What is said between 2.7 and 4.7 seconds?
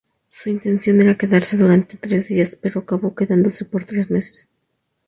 acabó quedándose por tres meses.